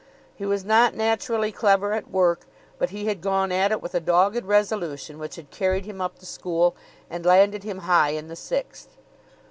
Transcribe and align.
He 0.35 0.47
was 0.47 0.65
not 0.65 0.95
naturally 0.95 1.51
clever 1.51 1.93
at 1.93 2.09
work, 2.09 2.47
but 2.79 2.89
he 2.89 3.05
had 3.05 3.21
gone 3.21 3.51
at 3.51 3.71
it 3.71 3.83
with 3.83 3.93
a 3.93 3.99
dogged 3.99 4.43
resolution 4.45 5.19
which 5.19 5.35
had 5.35 5.51
carried 5.51 5.85
him 5.85 6.01
up 6.01 6.17
the 6.17 6.25
school, 6.25 6.75
and 7.07 7.23
landed 7.23 7.61
him 7.63 7.77
high 7.85 8.09
in 8.09 8.27
the 8.27 8.35
Sixth. 8.35 8.97